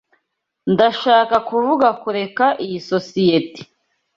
Ndashaka 0.73 1.35
kuvuga 1.49 1.87
kureka 2.01 2.45
iyi 2.65 2.79
sosiyete. 2.91 3.61